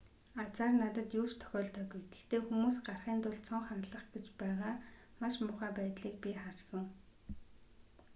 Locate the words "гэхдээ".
2.13-2.41